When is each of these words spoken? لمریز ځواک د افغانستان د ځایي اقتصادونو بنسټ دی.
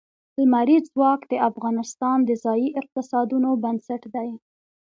لمریز 0.39 0.83
ځواک 0.93 1.21
د 1.27 1.33
افغانستان 1.49 2.17
د 2.25 2.31
ځایي 2.43 2.67
اقتصادونو 2.79 3.49
بنسټ 3.63 4.01
دی. 4.15 4.29